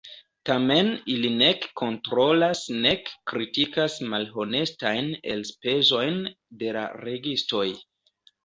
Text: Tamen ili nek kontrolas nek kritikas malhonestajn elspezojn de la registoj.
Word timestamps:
Tamen 0.49 0.87
ili 1.15 1.29
nek 1.33 1.67
kontrolas 1.81 2.63
nek 2.87 3.11
kritikas 3.33 3.99
malhonestajn 4.15 5.13
elspezojn 5.37 6.19
de 6.63 6.73
la 6.81 6.91
registoj. 7.07 7.67